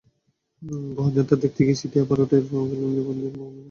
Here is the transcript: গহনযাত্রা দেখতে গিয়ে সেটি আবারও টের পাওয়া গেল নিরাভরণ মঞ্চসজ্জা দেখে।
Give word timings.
গহনযাত্রা 0.97 1.37
দেখতে 1.43 1.61
গিয়ে 1.65 1.79
সেটি 1.81 1.97
আবারও 1.99 2.25
টের 2.29 2.43
পাওয়া 2.49 2.65
গেল 2.69 2.81
নিরাভরণ 2.83 3.17
মঞ্চসজ্জা 3.17 3.45
দেখে। 3.45 3.59